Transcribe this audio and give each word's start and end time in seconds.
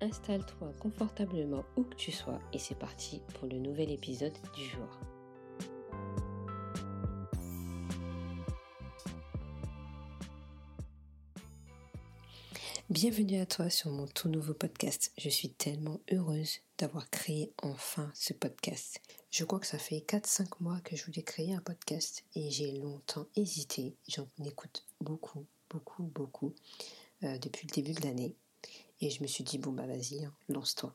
Installe-toi 0.00 0.72
confortablement 0.80 1.64
où 1.76 1.84
que 1.84 1.96
tu 1.96 2.12
sois 2.12 2.40
et 2.52 2.58
c'est 2.58 2.78
parti 2.78 3.22
pour 3.34 3.48
le 3.48 3.58
nouvel 3.58 3.90
épisode 3.90 4.36
du 4.54 4.64
jour. 4.64 5.00
Bienvenue 12.90 13.38
à 13.38 13.44
toi 13.44 13.68
sur 13.68 13.90
mon 13.90 14.06
tout 14.06 14.30
nouveau 14.30 14.54
podcast. 14.54 15.12
Je 15.18 15.28
suis 15.28 15.50
tellement 15.50 16.00
heureuse 16.10 16.60
d'avoir 16.78 17.10
créé 17.10 17.52
enfin 17.62 18.10
ce 18.14 18.32
podcast. 18.32 19.02
Je 19.30 19.44
crois 19.44 19.60
que 19.60 19.66
ça 19.66 19.76
fait 19.76 19.98
4-5 20.08 20.46
mois 20.60 20.80
que 20.80 20.96
je 20.96 21.04
voulais 21.04 21.22
créer 21.22 21.52
un 21.54 21.60
podcast 21.60 22.24
et 22.34 22.50
j'ai 22.50 22.72
longtemps 22.78 23.26
hésité. 23.36 23.94
J'en 24.08 24.26
écoute 24.42 24.86
beaucoup, 25.02 25.44
beaucoup, 25.68 26.04
beaucoup 26.04 26.54
euh, 27.24 27.36
depuis 27.36 27.66
le 27.66 27.74
début 27.74 27.92
de 27.92 28.06
l'année. 28.06 28.36
Et 29.00 29.10
je 29.10 29.22
me 29.22 29.28
suis 29.28 29.44
dit, 29.44 29.58
bon 29.58 29.72
bah 29.72 29.86
vas-y, 29.86 30.24
hein, 30.24 30.34
lance-toi. 30.48 30.94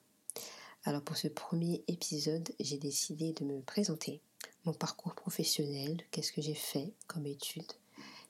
Alors 0.85 1.01
pour 1.01 1.15
ce 1.15 1.27
premier 1.29 1.83
épisode, 1.87 2.49
j'ai 2.59 2.77
décidé 2.77 3.31
de 3.33 3.45
me 3.45 3.61
présenter 3.61 4.21
mon 4.65 4.73
parcours 4.73 5.15
professionnel, 5.15 6.01
qu'est-ce 6.11 6.33
que 6.33 6.41
j'ai 6.41 6.53
fait 6.53 6.93
comme 7.07 7.25
étude, 7.25 7.71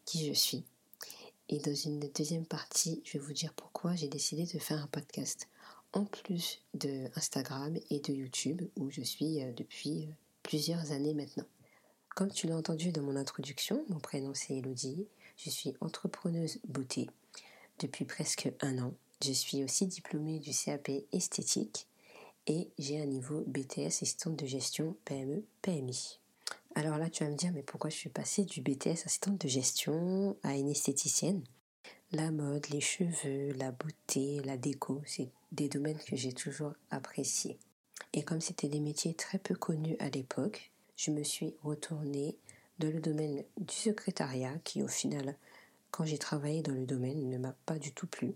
qui 0.05 0.27
je 0.27 0.33
suis. 0.33 0.63
Et 1.49 1.59
dans 1.59 1.75
une 1.75 1.99
deuxième 1.99 2.45
partie, 2.45 3.01
je 3.05 3.13
vais 3.13 3.23
vous 3.23 3.33
dire 3.33 3.53
pourquoi 3.53 3.95
j'ai 3.95 4.07
décidé 4.07 4.45
de 4.45 4.59
faire 4.59 4.81
un 4.81 4.87
podcast. 4.87 5.47
En 5.91 6.05
plus 6.05 6.61
de 6.73 7.07
Instagram 7.15 7.75
et 7.91 7.99
de 7.99 8.13
YouTube, 8.13 8.63
où 8.77 8.89
je 8.89 9.01
suis 9.01 9.43
euh, 9.43 9.51
depuis 9.53 10.07
euh, 10.07 10.11
plusieurs 10.41 10.91
années 10.91 11.13
maintenant. 11.13 11.45
Comme 12.15 12.31
tu 12.31 12.47
l'as 12.47 12.57
entendu 12.57 12.91
dans 12.91 13.03
mon 13.03 13.15
introduction, 13.15 13.85
mon 13.89 13.99
prénom 13.99 14.33
c'est 14.33 14.55
Elodie. 14.55 15.07
Je 15.37 15.49
suis 15.51 15.75
entrepreneuse 15.81 16.59
beauté 16.67 17.09
depuis 17.79 18.05
presque 18.05 18.51
un 18.61 18.79
an. 18.79 18.93
Je 19.25 19.31
suis 19.31 19.63
aussi 19.63 19.87
diplômée 19.87 20.39
du 20.39 20.51
CAP 20.51 20.89
esthétique 21.13 21.87
et 22.45 22.69
j'ai 22.77 23.01
un 23.01 23.05
niveau 23.05 23.41
BTS 23.47 23.87
assistante 23.87 24.35
de 24.35 24.45
gestion 24.45 24.97
PME 25.05 25.45
PMI. 25.61 26.19
Alors 26.75 26.97
là, 26.97 27.09
tu 27.09 27.23
vas 27.23 27.29
me 27.29 27.37
dire, 27.37 27.53
mais 27.53 27.63
pourquoi 27.63 27.89
je 27.89 27.95
suis 27.95 28.09
passée 28.09 28.43
du 28.43 28.59
BTS 28.59 29.05
assistante 29.05 29.39
de 29.39 29.47
gestion 29.47 30.35
à 30.43 30.57
une 30.57 30.67
esthéticienne? 30.67 31.41
La 32.11 32.31
mode, 32.31 32.67
les 32.69 32.81
cheveux, 32.81 33.53
la 33.53 33.71
beauté, 33.71 34.41
la 34.43 34.57
déco, 34.57 35.01
c'est 35.05 35.29
des 35.53 35.69
domaines 35.69 35.99
que 35.99 36.17
j'ai 36.17 36.33
toujours 36.33 36.73
appréciés. 36.89 37.57
Et 38.11 38.23
comme 38.23 38.41
c'était 38.41 38.67
des 38.67 38.81
métiers 38.81 39.13
très 39.13 39.39
peu 39.39 39.55
connus 39.55 39.95
à 39.99 40.09
l'époque, 40.09 40.69
je 40.97 41.11
me 41.11 41.23
suis 41.23 41.55
retournée 41.63 42.35
dans 42.79 42.91
le 42.91 42.99
domaine 42.99 43.45
du 43.55 43.73
secrétariat 43.73 44.57
qui 44.65 44.83
au 44.83 44.89
final, 44.89 45.37
quand 45.91 46.03
j'ai 46.03 46.17
travaillé 46.17 46.61
dans 46.61 46.73
le 46.73 46.85
domaine, 46.85 47.29
ne 47.29 47.37
m'a 47.37 47.55
pas 47.65 47.79
du 47.79 47.93
tout 47.93 48.07
plu. 48.07 48.35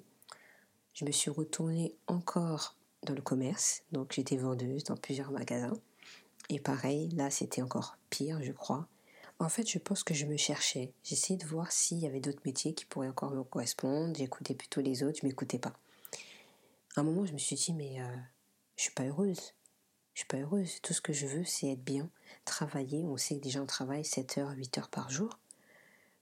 Je 0.98 1.06
me 1.06 1.12
suis 1.12 1.30
retournée 1.30 1.94
encore 2.08 2.76
dans 3.04 3.14
le 3.14 3.22
commerce, 3.22 3.84
donc 3.92 4.14
j'étais 4.14 4.36
vendeuse 4.36 4.84
dans 4.86 4.98
plusieurs 4.98 5.30
magasins. 5.30 5.80
Et 6.50 6.60
pareil, 6.60 7.10
là 7.10 7.30
c'était 7.30 7.62
encore 7.62 8.00
pire, 8.10 8.42
je 8.42 8.52
crois. 8.52 8.88
En 9.38 9.48
fait, 9.48 9.70
je 9.70 9.78
pense 9.78 10.04
que 10.04 10.16
je 10.16 10.26
me 10.26 10.38
cherchais. 10.38 10.92
J'essayais 11.04 11.38
de 11.38 11.46
voir 11.46 11.72
s'il 11.72 12.00
y 12.00 12.08
avait 12.08 12.20
d'autres 12.20 12.42
métiers 12.46 12.74
qui 12.74 12.86
pourraient 12.86 13.10
encore 13.10 13.30
me 13.30 13.44
correspondre. 13.44 14.18
J'écoutais 14.18 14.56
plutôt 14.56 14.82
les 14.82 15.04
autres, 15.04 15.20
je 15.22 15.28
m'écoutais 15.28 15.60
pas. 15.60 15.74
À 16.96 17.02
un 17.02 17.04
moment, 17.04 17.28
je 17.28 17.34
me 17.34 17.38
suis 17.38 17.58
dit, 17.58 17.74
mais 17.74 18.02
euh, 18.02 18.18
je 18.76 18.82
suis 18.82 18.94
pas 18.94 19.04
heureuse. 19.04 19.54
Je 20.16 20.22
suis 20.22 20.28
pas 20.28 20.38
heureuse. 20.38 20.82
Tout 20.82 20.94
ce 20.94 21.02
que 21.02 21.14
je 21.14 21.28
veux, 21.28 21.46
c'est 21.46 21.74
être 21.74 21.84
bien, 21.84 22.10
travailler. 22.44 23.06
On 23.06 23.18
sait 23.18 23.36
que 23.38 23.44
des 23.44 23.52
gens 23.52 23.68
travaillent 23.68 24.04
7 24.04 24.40
heures, 24.40 24.54
8 24.58 24.80
heures 24.80 24.90
par 24.90 25.12
jour. 25.12 25.38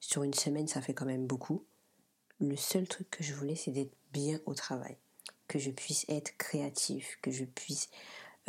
Sur 0.01 0.23
une 0.23 0.33
semaine, 0.33 0.67
ça 0.67 0.81
fait 0.81 0.93
quand 0.93 1.05
même 1.05 1.27
beaucoup. 1.27 1.63
Le 2.41 2.57
seul 2.57 2.87
truc 2.87 3.09
que 3.09 3.23
je 3.23 3.33
voulais, 3.33 3.55
c'est 3.55 3.71
d'être 3.71 3.95
bien 4.11 4.39
au 4.45 4.53
travail. 4.53 4.97
Que 5.47 5.57
je 5.57 5.71
puisse 5.71 6.05
être 6.09 6.35
créatif, 6.37 7.17
que 7.21 7.31
je 7.31 7.45
puisse 7.45 7.89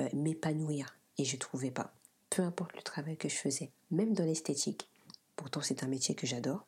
euh, 0.00 0.08
m'épanouir 0.12 0.97
et 1.19 1.24
je 1.24 1.36
trouvais 1.36 1.70
pas. 1.70 1.94
Peu 2.30 2.42
importe 2.42 2.75
le 2.75 2.82
travail 2.82 3.16
que 3.16 3.28
je 3.28 3.36
faisais, 3.36 3.70
même 3.91 4.12
dans 4.12 4.25
l'esthétique, 4.25 4.88
pourtant 5.36 5.60
c'est 5.60 5.84
un 5.84 5.88
métier 5.88 6.14
que 6.14 6.26
j'adore, 6.26 6.66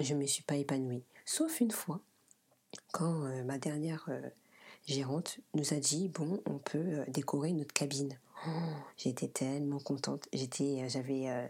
je 0.00 0.14
ne 0.14 0.20
me 0.20 0.26
suis 0.26 0.42
pas 0.42 0.56
épanouie. 0.56 1.04
Sauf 1.24 1.60
une 1.60 1.70
fois, 1.70 2.00
quand 2.90 3.24
euh, 3.24 3.44
ma 3.44 3.58
dernière 3.58 4.04
euh, 4.08 4.28
gérante 4.86 5.38
nous 5.54 5.72
a 5.74 5.76
dit 5.76 6.08
bon, 6.08 6.42
on 6.46 6.58
peut 6.58 7.04
décorer 7.08 7.52
notre 7.52 7.72
cabine. 7.72 8.18
Oh, 8.46 8.50
j'étais 8.96 9.28
tellement 9.28 9.78
contente. 9.78 10.28
J'étais, 10.32 10.88
j'avais 10.88 11.48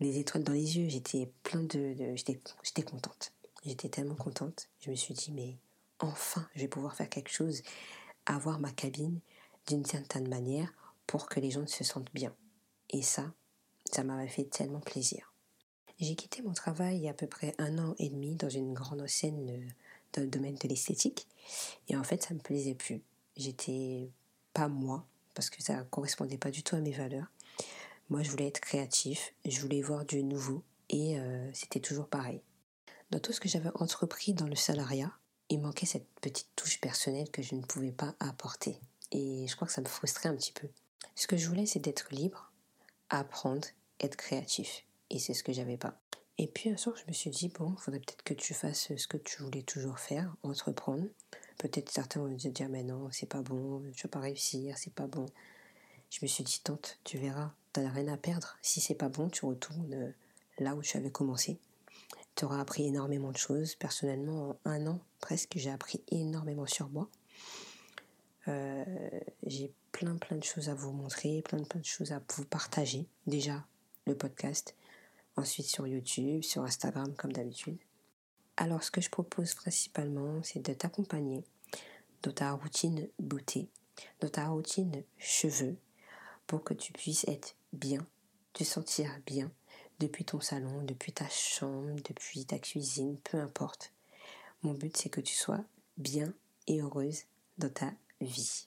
les 0.00 0.18
étoiles 0.18 0.44
dans 0.44 0.52
les 0.52 0.76
yeux. 0.76 0.88
J'étais 0.90 1.32
plein 1.42 1.62
de, 1.62 1.94
de 1.94 2.14
j'étais, 2.16 2.38
j'étais 2.62 2.82
contente. 2.82 3.32
J'étais 3.66 3.88
tellement 3.88 4.14
contente. 4.14 4.68
Je 4.80 4.90
me 4.90 4.94
suis 4.94 5.12
dit 5.12 5.32
mais 5.32 5.56
enfin, 5.98 6.48
je 6.54 6.60
vais 6.60 6.68
pouvoir 6.68 6.94
faire 6.94 7.08
quelque 7.08 7.32
chose, 7.32 7.62
avoir 8.24 8.60
ma 8.60 8.70
cabine 8.70 9.18
d'une 9.66 9.84
certaine 9.84 10.28
manière 10.28 10.72
pour 11.06 11.28
que 11.28 11.40
les 11.40 11.50
gens 11.50 11.66
se 11.66 11.82
sentent 11.82 12.12
bien. 12.14 12.32
Et 12.90 13.02
ça, 13.02 13.32
ça 13.90 14.04
m'avait 14.04 14.28
fait 14.28 14.44
tellement 14.44 14.80
plaisir. 14.80 15.32
J'ai 15.98 16.14
quitté 16.14 16.42
mon 16.42 16.52
travail 16.52 16.98
il 16.98 17.02
y 17.02 17.08
a 17.08 17.10
à 17.10 17.14
peu 17.14 17.26
près 17.26 17.54
un 17.58 17.78
an 17.78 17.94
et 17.98 18.08
demi 18.08 18.36
dans 18.36 18.50
une 18.50 18.72
grande 18.72 19.06
scène 19.08 19.48
euh, 19.50 19.68
dans 20.12 20.22
le 20.22 20.28
domaine 20.28 20.56
de 20.56 20.68
l'esthétique. 20.68 21.26
Et 21.88 21.96
en 21.96 22.04
fait, 22.04 22.22
ça 22.22 22.34
me 22.34 22.40
plaisait 22.40 22.74
plus. 22.74 23.02
J'étais 23.36 24.10
pas 24.52 24.68
moi, 24.68 25.06
parce 25.34 25.50
que 25.50 25.62
ça 25.62 25.82
correspondait 25.84 26.38
pas 26.38 26.50
du 26.50 26.62
tout 26.62 26.76
à 26.76 26.80
mes 26.80 26.92
valeurs. 26.92 27.32
Moi, 28.10 28.22
je 28.22 28.30
voulais 28.30 28.46
être 28.46 28.60
créatif, 28.60 29.34
je 29.44 29.60
voulais 29.60 29.82
voir 29.82 30.04
du 30.04 30.22
nouveau, 30.22 30.62
et 30.88 31.18
euh, 31.18 31.50
c'était 31.52 31.80
toujours 31.80 32.06
pareil. 32.06 32.40
Dans 33.10 33.20
tout 33.20 33.32
ce 33.32 33.40
que 33.40 33.48
j'avais 33.48 33.70
entrepris 33.76 34.34
dans 34.34 34.48
le 34.48 34.56
salariat, 34.56 35.12
il 35.48 35.60
manquait 35.60 35.86
cette 35.86 36.08
petite 36.20 36.48
touche 36.56 36.80
personnelle 36.80 37.30
que 37.30 37.42
je 37.42 37.54
ne 37.54 37.62
pouvais 37.62 37.92
pas 37.92 38.16
apporter. 38.18 38.80
Et 39.12 39.46
je 39.46 39.54
crois 39.54 39.68
que 39.68 39.72
ça 39.72 39.80
me 39.80 39.86
frustrait 39.86 40.28
un 40.28 40.34
petit 40.34 40.52
peu. 40.52 40.68
Ce 41.14 41.28
que 41.28 41.36
je 41.36 41.48
voulais, 41.48 41.66
c'est 41.66 41.78
d'être 41.78 42.12
libre, 42.12 42.52
apprendre, 43.08 43.68
être 44.00 44.16
créatif. 44.16 44.82
Et 45.10 45.20
c'est 45.20 45.34
ce 45.34 45.44
que 45.44 45.52
j'avais 45.52 45.76
pas. 45.76 46.00
Et 46.38 46.48
puis 46.48 46.68
un 46.68 46.76
soir, 46.76 46.96
je 46.96 47.04
me 47.06 47.12
suis 47.12 47.30
dit, 47.30 47.48
bon, 47.48 47.74
il 47.78 47.80
faudrait 47.80 48.00
peut-être 48.00 48.24
que 48.24 48.34
tu 48.34 48.54
fasses 48.54 48.92
ce 48.96 49.06
que 49.06 49.16
tu 49.16 49.40
voulais 49.42 49.62
toujours 49.62 50.00
faire, 50.00 50.34
entreprendre. 50.42 51.06
Peut-être 51.58 51.90
certains 51.90 52.20
vont 52.20 52.28
me 52.28 52.36
dire, 52.36 52.68
mais 52.68 52.82
non, 52.82 53.08
c'est 53.12 53.28
pas 53.28 53.40
bon, 53.40 53.82
je 53.94 54.02
vais 54.02 54.08
pas 54.08 54.20
réussir, 54.20 54.76
c'est 54.76 54.92
pas 54.92 55.06
bon. 55.06 55.26
Je 56.10 56.18
me 56.22 56.26
suis 56.26 56.44
dit, 56.44 56.60
tente, 56.62 56.98
tu 57.04 57.18
verras, 57.18 57.52
tu 57.72 57.80
n'as 57.80 57.90
rien 57.90 58.08
à 58.08 58.16
perdre. 58.16 58.58
Si 58.62 58.80
c'est 58.80 58.94
pas 58.94 59.08
bon, 59.08 59.30
tu 59.30 59.46
retournes 59.46 59.94
euh, 59.94 60.12
là 60.58 60.74
où 60.74 60.82
tu 60.82 60.96
avais 60.96 61.10
commencé. 61.10 61.58
Tu 62.36 62.44
auras 62.44 62.60
appris 62.60 62.86
énormément 62.86 63.32
de 63.32 63.36
choses. 63.36 63.74
Personnellement, 63.74 64.50
en 64.64 64.70
un 64.70 64.86
an 64.86 65.00
presque, 65.20 65.54
j'ai 65.56 65.70
appris 65.70 66.02
énormément 66.08 66.66
sur 66.66 66.90
moi. 66.90 67.08
Euh, 68.48 68.84
j'ai 69.44 69.72
plein 69.90 70.16
plein 70.16 70.36
de 70.36 70.44
choses 70.44 70.68
à 70.68 70.74
vous 70.74 70.92
montrer, 70.92 71.42
plein 71.42 71.62
plein 71.64 71.80
de 71.80 71.86
choses 71.86 72.12
à 72.12 72.22
vous 72.36 72.44
partager. 72.44 73.08
Déjà 73.26 73.66
le 74.06 74.14
podcast, 74.14 74.76
ensuite 75.36 75.66
sur 75.66 75.86
YouTube, 75.86 76.42
sur 76.42 76.62
Instagram 76.62 77.14
comme 77.16 77.32
d'habitude. 77.32 77.78
Alors 78.58 78.82
ce 78.82 78.90
que 78.90 79.00
je 79.00 79.10
propose 79.10 79.54
principalement, 79.54 80.42
c'est 80.42 80.60
de 80.60 80.74
t'accompagner 80.74 81.42
dans 82.22 82.32
ta 82.32 82.52
routine 82.52 83.08
beauté, 83.18 83.68
dans 84.20 84.28
ta 84.28 84.46
routine 84.48 85.02
cheveux, 85.18 85.76
pour 86.46 86.62
que 86.62 86.74
tu 86.74 86.92
puisses 86.92 87.26
être 87.28 87.56
bien, 87.72 88.06
te 88.52 88.62
sentir 88.62 89.10
bien 89.26 89.50
depuis 89.98 90.24
ton 90.24 90.40
salon, 90.40 90.82
depuis 90.82 91.12
ta 91.12 91.28
chambre, 91.28 91.96
depuis 92.08 92.44
ta 92.44 92.58
cuisine, 92.58 93.16
peu 93.24 93.38
importe. 93.38 93.92
Mon 94.62 94.74
but 94.74 94.96
c'est 94.96 95.08
que 95.08 95.20
tu 95.20 95.34
sois 95.34 95.64
bien 95.96 96.32
et 96.66 96.80
heureuse 96.80 97.22
dans 97.58 97.70
ta 97.70 97.92
vie. 98.20 98.66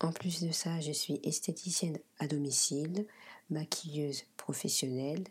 En 0.00 0.12
plus 0.12 0.42
de 0.42 0.50
ça, 0.50 0.80
je 0.80 0.92
suis 0.92 1.20
esthéticienne 1.24 1.98
à 2.18 2.26
domicile, 2.26 3.06
maquilleuse 3.50 4.24
professionnelle 4.36 5.24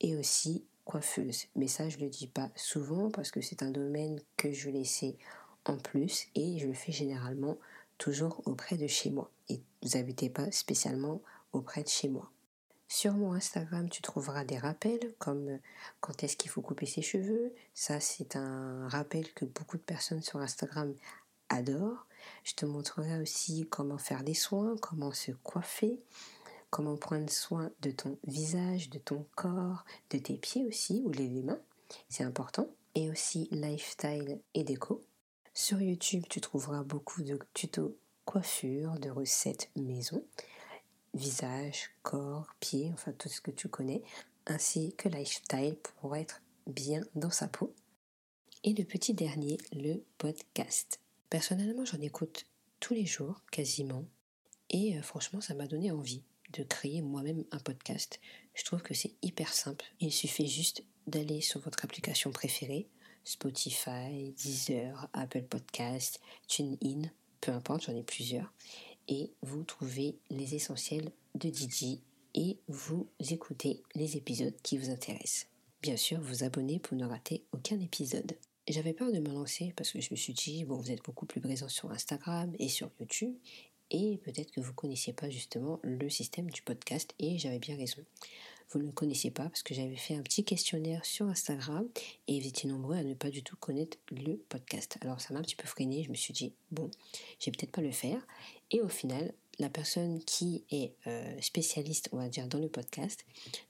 et 0.00 0.14
aussi 0.16 0.64
coiffeuse. 0.84 1.46
Mais 1.56 1.68
ça, 1.68 1.88
je 1.88 1.96
ne 1.96 2.02
le 2.02 2.10
dis 2.10 2.26
pas 2.26 2.50
souvent 2.54 3.10
parce 3.10 3.30
que 3.30 3.40
c'est 3.40 3.62
un 3.62 3.70
domaine 3.70 4.20
que 4.36 4.52
je 4.52 4.68
laissais 4.68 5.16
en 5.64 5.78
plus 5.78 6.26
et 6.34 6.58
je 6.58 6.66
le 6.66 6.74
fais 6.74 6.92
généralement 6.92 7.56
toujours 7.96 8.42
auprès 8.44 8.76
de 8.76 8.86
chez 8.86 9.10
moi. 9.10 9.30
Et 9.48 9.62
vous 9.82 9.96
n'habitez 9.96 10.28
pas 10.28 10.50
spécialement 10.50 11.22
auprès 11.52 11.82
de 11.82 11.88
chez 11.88 12.08
moi. 12.08 12.30
Sur 12.88 13.14
mon 13.14 13.32
Instagram, 13.32 13.88
tu 13.88 14.02
trouveras 14.02 14.44
des 14.44 14.58
rappels 14.58 15.14
comme 15.18 15.58
quand 16.00 16.22
est-ce 16.22 16.36
qu'il 16.36 16.50
faut 16.50 16.62
couper 16.62 16.86
ses 16.86 17.02
cheveux. 17.02 17.54
Ça, 17.72 17.98
c'est 18.00 18.36
un 18.36 18.88
rappel 18.88 19.32
que 19.32 19.44
beaucoup 19.44 19.76
de 19.76 19.82
personnes 19.82 20.22
sur 20.22 20.40
Instagram 20.40 20.94
adore. 21.48 22.06
Je 22.44 22.54
te 22.54 22.66
montrerai 22.66 23.20
aussi 23.20 23.66
comment 23.70 23.98
faire 23.98 24.22
des 24.22 24.34
soins, 24.34 24.76
comment 24.80 25.12
se 25.12 25.32
coiffer, 25.32 26.00
comment 26.70 26.96
prendre 26.96 27.30
soin 27.30 27.70
de 27.82 27.90
ton 27.90 28.18
visage, 28.24 28.90
de 28.90 28.98
ton 28.98 29.26
corps, 29.34 29.84
de 30.10 30.18
tes 30.18 30.36
pieds 30.36 30.64
aussi, 30.66 31.02
ou 31.04 31.10
les 31.10 31.42
mains, 31.42 31.60
c'est 32.08 32.24
important. 32.24 32.68
Et 32.94 33.10
aussi 33.10 33.48
lifestyle 33.50 34.40
et 34.54 34.62
déco. 34.62 35.02
Sur 35.52 35.80
YouTube, 35.80 36.24
tu 36.28 36.40
trouveras 36.40 36.84
beaucoup 36.84 37.22
de 37.22 37.38
tutos 37.54 37.96
coiffure, 38.24 38.98
de 38.98 39.10
recettes 39.10 39.70
maison, 39.76 40.24
visage, 41.14 41.90
corps, 42.02 42.46
pieds, 42.60 42.90
enfin 42.92 43.12
tout 43.12 43.28
ce 43.28 43.40
que 43.40 43.50
tu 43.50 43.68
connais, 43.68 44.02
ainsi 44.46 44.94
que 44.96 45.08
lifestyle 45.08 45.76
pour 46.00 46.16
être 46.16 46.42
bien 46.66 47.02
dans 47.14 47.30
sa 47.30 47.48
peau. 47.48 47.72
Et 48.62 48.72
le 48.72 48.84
petit 48.84 49.14
dernier, 49.14 49.58
le 49.72 50.02
podcast. 50.18 51.00
Personnellement, 51.30 51.84
j'en 51.84 52.00
écoute 52.00 52.46
tous 52.80 52.94
les 52.94 53.06
jours, 53.06 53.40
quasiment, 53.50 54.04
et 54.70 54.96
euh, 54.96 55.02
franchement, 55.02 55.40
ça 55.40 55.54
m'a 55.54 55.66
donné 55.66 55.90
envie 55.90 56.22
de 56.52 56.62
créer 56.62 57.02
moi-même 57.02 57.44
un 57.50 57.58
podcast. 57.58 58.20
Je 58.54 58.64
trouve 58.64 58.82
que 58.82 58.94
c'est 58.94 59.14
hyper 59.22 59.52
simple. 59.52 59.84
Il 60.00 60.12
suffit 60.12 60.48
juste 60.48 60.84
d'aller 61.06 61.40
sur 61.40 61.60
votre 61.60 61.84
application 61.84 62.30
préférée, 62.30 62.88
Spotify, 63.24 64.32
Deezer, 64.36 65.08
Apple 65.12 65.42
Podcast, 65.42 66.20
TuneIn, 66.46 67.10
peu 67.40 67.52
importe, 67.52 67.84
j'en 67.84 67.96
ai 67.96 68.02
plusieurs, 68.02 68.52
et 69.08 69.30
vous 69.42 69.64
trouvez 69.64 70.16
les 70.30 70.54
essentiels 70.54 71.10
de 71.34 71.48
Didi 71.48 72.00
et 72.34 72.58
vous 72.68 73.08
écoutez 73.20 73.82
les 73.94 74.16
épisodes 74.16 74.54
qui 74.62 74.78
vous 74.78 74.90
intéressent. 74.90 75.46
Bien 75.82 75.96
sûr, 75.96 76.20
vous 76.20 76.44
abonnez 76.44 76.78
pour 76.78 76.96
ne 76.96 77.04
rater 77.04 77.44
aucun 77.52 77.78
épisode. 77.78 78.36
J'avais 78.68 78.94
peur 78.94 79.12
de 79.12 79.18
me 79.18 79.28
lancer 79.28 79.72
parce 79.76 79.92
que 79.92 80.00
je 80.00 80.08
me 80.10 80.16
suis 80.16 80.32
dit, 80.32 80.64
bon, 80.64 80.76
vous 80.76 80.90
êtes 80.90 81.04
beaucoup 81.04 81.26
plus 81.26 81.40
présent 81.40 81.68
sur 81.68 81.90
Instagram 81.90 82.54
et 82.58 82.68
sur 82.68 82.90
YouTube, 82.98 83.34
et 83.90 84.18
peut-être 84.24 84.50
que 84.50 84.60
vous 84.60 84.72
connaissiez 84.72 85.12
pas 85.12 85.28
justement 85.28 85.78
le 85.82 86.08
système 86.08 86.50
du 86.50 86.62
podcast, 86.62 87.14
et 87.18 87.38
j'avais 87.38 87.58
bien 87.58 87.76
raison. 87.76 88.02
Vous 88.70 88.78
ne 88.78 88.86
le 88.86 88.92
connaissiez 88.92 89.30
pas 89.30 89.44
parce 89.44 89.62
que 89.62 89.74
j'avais 89.74 89.96
fait 89.96 90.14
un 90.14 90.22
petit 90.22 90.44
questionnaire 90.44 91.04
sur 91.04 91.26
Instagram 91.26 91.86
et 92.28 92.40
vous 92.40 92.46
étiez 92.46 92.68
nombreux 92.68 92.96
à 92.96 93.02
ne 93.02 93.14
pas 93.14 93.30
du 93.30 93.42
tout 93.42 93.56
connaître 93.56 93.96
le 94.10 94.36
podcast. 94.48 94.98
Alors 95.00 95.20
ça 95.20 95.32
m'a 95.32 95.40
un 95.40 95.42
petit 95.42 95.56
peu 95.56 95.66
freiné, 95.66 96.02
je 96.02 96.10
me 96.10 96.14
suis 96.14 96.32
dit, 96.32 96.52
bon, 96.70 96.90
je 97.40 97.46
vais 97.46 97.52
peut-être 97.52 97.72
pas 97.72 97.82
le 97.82 97.92
faire. 97.92 98.20
Et 98.70 98.80
au 98.80 98.88
final, 98.88 99.32
la 99.58 99.68
personne 99.68 100.22
qui 100.24 100.64
est 100.70 100.94
euh, 101.06 101.40
spécialiste, 101.40 102.08
on 102.12 102.16
va 102.16 102.28
dire, 102.28 102.48
dans 102.48 102.58
le 102.58 102.68
podcast, 102.68 103.24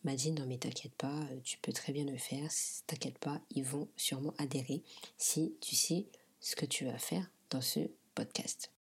m'a 0.05 0.15
dit 0.15 0.33
non 0.33 0.47
mais 0.47 0.59
t'inquiète 0.59 0.95
pas, 0.95 1.21
euh, 1.21 1.41
tu 1.43 1.59
peux 1.59 1.73
très 1.73 1.93
bien 1.93 2.05
le 2.05 2.17
faire, 2.17 2.51
t'inquiète 2.87 3.19
pas, 3.19 3.41
ils 3.51 3.65
vont 3.65 3.89
sûrement 3.97 4.35
adhérer 4.39 4.83
si 5.19 5.55
tu 5.61 5.75
sais 5.75 6.07
ce 6.41 6.57
que 6.57 6.67
tu 6.67 6.85
vas 6.85 6.99
faire 6.99 7.31
dans 7.51 7.61
ce 7.61 7.81
podcast. 8.15 8.74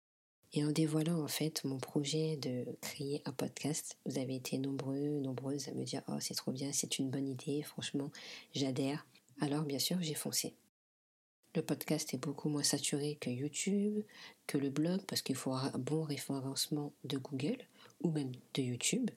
Et 0.55 0.65
en 0.65 0.71
dévoilant 0.71 1.23
en 1.23 1.29
fait 1.29 1.65
mon 1.65 1.79
projet 1.79 2.37
de 2.37 2.67
créer 2.83 3.23
un 3.25 3.33
podcast, 3.33 3.97
vous 4.05 4.19
avez 4.19 4.37
été 4.37 4.59
nombreux, 4.59 5.19
nombreuses 5.21 5.69
à 5.69 5.73
me 5.73 5.85
dire 5.85 6.03
oh 6.09 6.21
c'est 6.21 6.35
trop 6.35 6.53
bien, 6.53 6.73
c'est 6.73 6.99
une 6.99 7.11
bonne 7.11 7.27
idée, 7.27 7.63
franchement 7.63 8.11
j'adhère. 8.55 9.07
Alors 9.41 9.65
bien 9.65 9.79
sûr 9.79 9.97
j'ai 10.03 10.15
foncé. 10.15 10.55
Le 11.55 11.63
podcast 11.63 12.13
est 12.15 12.19
beaucoup 12.19 12.49
moins 12.49 12.63
saturé 12.63 13.17
que 13.21 13.31
YouTube, 13.31 14.03
que 14.47 14.59
le 14.59 14.71
blog, 14.71 15.03
parce 15.07 15.23
qu'il 15.23 15.37
faut 15.37 15.53
un 15.53 15.71
bon 15.79 16.03
référencement 16.03 16.93
de 17.05 17.19
Google 17.19 17.59
ou 18.03 18.11
même 18.11 18.33
de 18.55 18.63
YouTube. 18.63 19.11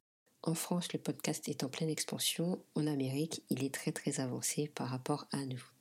En 0.43 0.53
France, 0.53 0.91
le 0.93 0.99
podcast 0.99 1.47
est 1.49 1.63
en 1.63 1.69
pleine 1.69 1.89
expansion. 1.89 2.61
En 2.75 2.87
Amérique, 2.87 3.41
il 3.49 3.63
est 3.63 3.73
très 3.73 3.91
très 3.91 4.19
avancé 4.19 4.69
par 4.75 4.89
rapport 4.89 5.27
à 5.31 5.45
nous. 5.45 5.74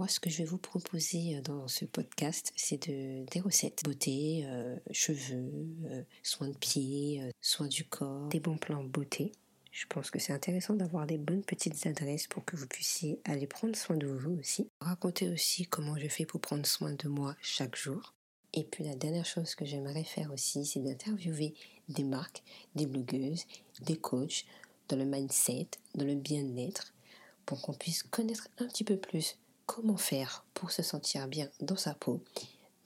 Moi, 0.00 0.08
ce 0.08 0.18
que 0.18 0.30
je 0.30 0.38
vais 0.38 0.44
vous 0.46 0.56
proposer 0.56 1.36
euh, 1.36 1.42
dans 1.42 1.68
ce 1.68 1.84
podcast, 1.84 2.54
c'est 2.56 2.88
de, 2.88 3.26
des 3.26 3.40
recettes 3.40 3.82
beauté, 3.84 4.46
euh, 4.46 4.74
cheveux, 4.92 5.52
euh, 5.90 6.02
soins 6.22 6.48
de 6.48 6.56
pied, 6.56 7.22
soins 7.42 7.66
du 7.66 7.84
corps, 7.84 8.26
des 8.28 8.40
bons 8.40 8.56
plans 8.56 8.82
beauté. 8.82 9.30
Je 9.72 9.84
pense 9.86 10.10
que 10.10 10.18
c'est 10.18 10.32
intéressant 10.32 10.72
d'avoir 10.72 11.06
des 11.06 11.18
bonnes 11.18 11.44
petites 11.44 11.86
adresses 11.86 12.28
pour 12.28 12.46
que 12.46 12.56
vous 12.56 12.66
puissiez 12.66 13.20
aller 13.26 13.46
prendre 13.46 13.76
soin 13.76 13.98
de 13.98 14.06
vous 14.06 14.38
aussi. 14.38 14.70
Raconter 14.80 15.28
aussi 15.28 15.66
comment 15.66 15.98
je 15.98 16.08
fais 16.08 16.24
pour 16.24 16.40
prendre 16.40 16.64
soin 16.64 16.94
de 16.94 17.08
moi 17.08 17.36
chaque 17.42 17.76
jour. 17.76 18.14
Et 18.54 18.64
puis 18.64 18.84
la 18.84 18.94
dernière 18.94 19.26
chose 19.26 19.54
que 19.54 19.66
j'aimerais 19.66 20.04
faire 20.04 20.32
aussi, 20.32 20.64
c'est 20.64 20.80
d'interviewer 20.80 21.52
des 21.90 22.04
marques, 22.04 22.42
des 22.74 22.86
blogueuses, 22.86 23.44
des 23.82 23.98
coachs 23.98 24.46
dans 24.88 24.96
le 24.96 25.04
mindset, 25.04 25.68
dans 25.94 26.06
le 26.06 26.14
bien-être, 26.14 26.94
pour 27.44 27.60
qu'on 27.60 27.74
puisse 27.74 28.02
connaître 28.02 28.48
un 28.56 28.66
petit 28.66 28.84
peu 28.84 28.96
plus 28.96 29.36
comment 29.70 29.96
faire 29.96 30.44
pour 30.52 30.72
se 30.72 30.82
sentir 30.82 31.28
bien 31.28 31.48
dans 31.60 31.76
sa 31.76 31.94
peau, 31.94 32.24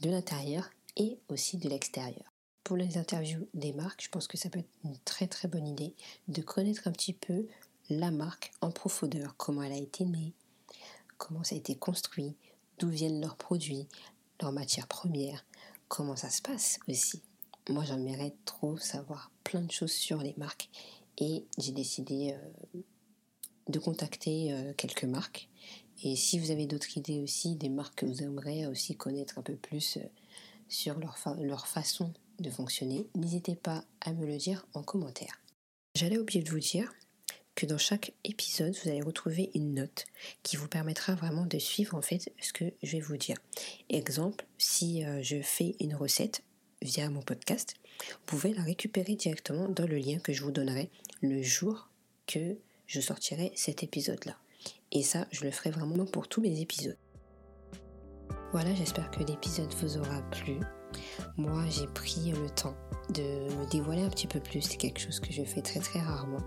de 0.02 0.10
l'intérieur 0.10 0.68
et 0.98 1.18
aussi 1.30 1.56
de 1.56 1.66
l'extérieur 1.66 2.30
pour 2.62 2.76
les 2.76 2.98
interviews 2.98 3.48
des 3.54 3.72
marques, 3.72 4.02
je 4.02 4.10
pense 4.10 4.28
que 4.28 4.36
ça 4.36 4.50
peut 4.50 4.58
être 4.58 4.68
une 4.84 4.98
très 4.98 5.26
très 5.26 5.48
bonne 5.48 5.66
idée 5.66 5.94
de 6.28 6.42
connaître 6.42 6.86
un 6.86 6.92
petit 6.92 7.14
peu 7.14 7.46
la 7.88 8.10
marque 8.10 8.52
en 8.60 8.70
profondeur, 8.70 9.34
comment 9.38 9.62
elle 9.62 9.72
a 9.72 9.78
été 9.78 10.04
née, 10.04 10.34
comment 11.16 11.42
ça 11.42 11.54
a 11.54 11.58
été 11.58 11.74
construit, 11.74 12.36
d'où 12.78 12.90
viennent 12.90 13.20
leurs 13.22 13.36
produits, 13.36 13.88
leurs 14.42 14.52
matières 14.52 14.86
premières, 14.86 15.46
comment 15.88 16.16
ça 16.16 16.28
se 16.28 16.42
passe 16.42 16.78
aussi. 16.86 17.22
Moi 17.70 17.84
j'aimerais 17.84 18.34
trop 18.44 18.76
savoir 18.76 19.30
plein 19.42 19.62
de 19.62 19.72
choses 19.72 19.92
sur 19.92 20.18
les 20.18 20.34
marques 20.36 20.68
et 21.16 21.46
j'ai 21.56 21.72
décidé 21.72 22.34
euh, 22.34 22.80
de 23.68 23.78
contacter 23.78 24.52
euh, 24.52 24.74
quelques 24.74 25.04
marques. 25.04 25.48
Et 26.02 26.16
si 26.16 26.38
vous 26.38 26.50
avez 26.50 26.66
d'autres 26.66 26.96
idées 26.98 27.20
aussi, 27.20 27.56
des 27.56 27.68
marques 27.68 28.00
que 28.00 28.06
vous 28.06 28.22
aimeriez 28.22 28.66
aussi 28.66 28.96
connaître 28.96 29.38
un 29.38 29.42
peu 29.42 29.54
plus 29.54 29.96
euh, 29.96 30.00
sur 30.68 30.98
leur, 30.98 31.66
façon 31.66 32.12
de 32.40 32.50
fonctionner, 32.50 33.06
n'hésitez 33.14 33.54
pas 33.54 33.84
à 34.00 34.12
me 34.12 34.26
le 34.26 34.36
dire 34.36 34.66
en 34.74 34.82
commentaire. 34.82 35.40
J'allais 35.94 36.18
oublier 36.18 36.42
de 36.42 36.50
vous 36.50 36.58
dire 36.58 36.92
que 37.54 37.66
dans 37.66 37.78
chaque 37.78 38.12
épisode, 38.24 38.74
vous 38.82 38.90
allez 38.90 39.02
retrouver 39.02 39.50
une 39.54 39.74
note 39.74 40.06
qui 40.42 40.56
vous 40.56 40.66
permettra 40.66 41.14
vraiment 41.14 41.46
de 41.46 41.58
suivre 41.58 41.94
en 41.94 42.02
fait 42.02 42.32
ce 42.40 42.52
que 42.52 42.64
je 42.82 42.92
vais 42.92 43.00
vous 43.00 43.16
dire. 43.16 43.36
Exemple, 43.88 44.44
si 44.58 45.04
euh, 45.04 45.22
je 45.22 45.40
fais 45.40 45.76
une 45.78 45.94
recette 45.94 46.42
via 46.82 47.08
mon 47.08 47.22
podcast, 47.22 47.76
vous 48.00 48.18
pouvez 48.26 48.52
la 48.52 48.62
récupérer 48.62 49.14
directement 49.14 49.68
dans 49.68 49.86
le 49.86 49.98
lien 49.98 50.18
que 50.18 50.32
je 50.32 50.42
vous 50.42 50.50
donnerai 50.50 50.90
le 51.22 51.42
jour 51.42 51.88
que 52.26 52.56
je 52.86 53.00
sortirai 53.00 53.52
cet 53.54 53.82
épisode-là. 53.82 54.36
Et 54.92 55.02
ça, 55.02 55.26
je 55.30 55.44
le 55.44 55.50
ferai 55.50 55.70
vraiment 55.70 56.04
pour 56.04 56.28
tous 56.28 56.40
mes 56.40 56.60
épisodes. 56.60 56.96
Voilà, 58.52 58.72
j'espère 58.74 59.10
que 59.10 59.24
l'épisode 59.24 59.72
vous 59.74 59.98
aura 59.98 60.22
plu. 60.30 60.60
Moi, 61.36 61.64
j'ai 61.68 61.88
pris 61.88 62.30
le 62.30 62.48
temps 62.50 62.76
de 63.12 63.22
me 63.56 63.68
dévoiler 63.68 64.02
un 64.02 64.08
petit 64.08 64.28
peu 64.28 64.38
plus. 64.38 64.62
C'est 64.62 64.76
quelque 64.76 65.00
chose 65.00 65.18
que 65.18 65.32
je 65.32 65.42
fais 65.42 65.60
très 65.60 65.80
très 65.80 65.98
rarement. 65.98 66.38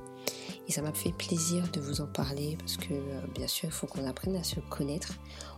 Et 0.67 0.71
ça 0.71 0.81
m'a 0.81 0.93
fait 0.93 1.11
plaisir 1.11 1.69
de 1.73 1.81
vous 1.81 1.99
en 1.99 2.07
parler 2.07 2.55
parce 2.59 2.77
que 2.77 2.93
euh, 2.93 3.21
bien 3.35 3.47
sûr, 3.47 3.65
il 3.65 3.71
faut 3.71 3.87
qu'on 3.87 4.07
apprenne 4.07 4.37
à 4.37 4.43
se 4.43 4.59
connaître. 4.61 5.13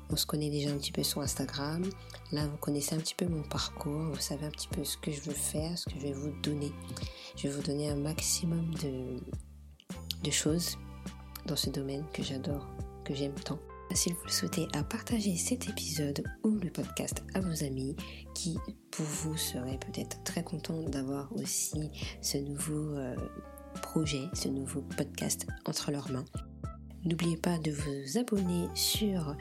On 0.10 0.16
se 0.16 0.26
connaît 0.26 0.50
déjà 0.50 0.72
un 0.72 0.78
petit 0.78 0.92
peu 0.92 1.04
sur 1.04 1.22
Instagram. 1.22 1.88
Là, 2.32 2.48
vous 2.48 2.58
connaissez 2.58 2.96
un 2.96 3.00
petit 3.00 3.16
peu 3.16 3.28
mon 3.28 3.44
parcours. 3.44 4.12
Vous 4.12 4.20
savez 4.20 4.48
un 4.48 4.52
petit 4.52 4.70
peu 4.70 4.84
ce 4.84 4.98
que 4.98 5.12
je 5.12 5.22
veux 5.22 5.34
faire, 5.34 5.78
ce 5.78 5.86
que 5.86 5.96
je 5.96 6.00
vais 6.00 6.14
vous 6.14 6.32
donner. 6.42 6.72
Je 7.36 7.48
vais 7.48 7.54
vous 7.54 7.62
donner 7.62 7.90
un 7.90 7.96
maximum 7.96 8.74
de, 8.76 9.20
de 10.24 10.32
choses 10.32 10.78
dans 11.46 11.56
ce 11.56 11.70
domaine 11.70 12.06
que 12.14 12.24
j'adore, 12.24 12.68
que 13.04 13.14
j'aime 13.14 13.34
tant. 13.34 13.60
S'il 13.94 14.14
vous 14.14 14.26
le 14.26 14.32
souhaitez, 14.32 14.68
à 14.74 14.84
partager 14.84 15.36
cet 15.36 15.68
épisode 15.68 16.24
ou 16.44 16.52
le 16.52 16.70
podcast 16.70 17.24
à 17.34 17.42
vos 17.42 17.64
amis 17.64 17.96
qui, 18.36 18.58
pour 18.92 19.06
vous, 19.06 19.36
seraient 19.36 19.80
peut-être 19.80 20.24
très 20.24 20.44
contents 20.44 20.84
d'avoir 20.84 21.34
aussi 21.36 21.90
ce 22.22 22.38
nouveau 22.38 22.96
euh, 22.96 23.16
projet, 23.82 24.30
ce 24.34 24.48
nouveau 24.48 24.82
podcast 24.82 25.48
entre 25.66 25.92
leurs 25.92 26.12
mains. 26.12 26.26
N'oubliez 27.04 27.38
pas 27.38 27.58
de 27.58 27.72
vous 27.72 28.18
abonner 28.18 28.68
sur 28.76 29.36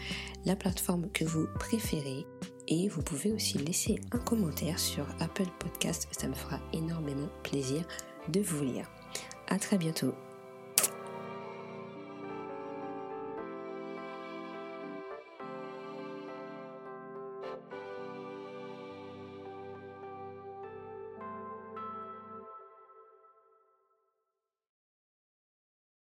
la 0.47 0.57
plateforme 0.57 1.11
que 1.11 1.25
vous 1.25 1.47
préférez 1.59 2.25
et 2.69 2.89
vous 2.89 3.03
pouvez 3.03 3.33
aussi 3.33 3.59
laisser 3.59 3.97
un 4.13 4.19
commentaire 4.19 4.79
sur 4.79 5.07
Apple 5.21 5.49
Podcast. 5.59 6.09
Ça 6.13 6.29
me 6.29 6.35
fera 6.35 6.61
énormément 6.73 7.29
plaisir 7.43 7.87
de 8.29 8.41
vous 8.41 8.65
lire. 8.65 8.91
À 9.49 9.59
très 9.59 9.77
bientôt 9.77 10.15